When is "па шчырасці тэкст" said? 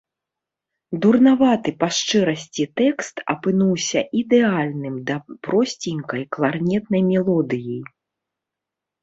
1.83-3.15